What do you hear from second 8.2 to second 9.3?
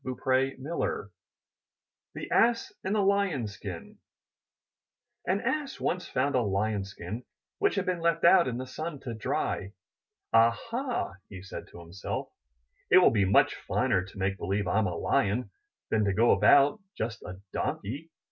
out in the sun to